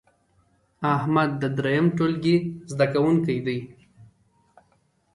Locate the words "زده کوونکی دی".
2.71-3.59